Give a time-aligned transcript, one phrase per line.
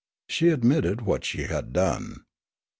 [0.27, 2.23] She admitted what she had done.